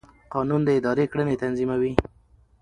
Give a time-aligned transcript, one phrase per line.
[0.33, 1.93] قانون د ادارې کړنې تنظیموي.